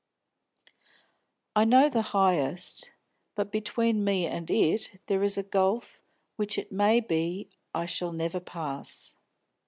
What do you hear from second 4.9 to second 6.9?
there is a gulf which it